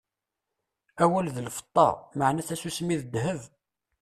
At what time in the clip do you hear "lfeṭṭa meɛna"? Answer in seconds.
1.47-2.43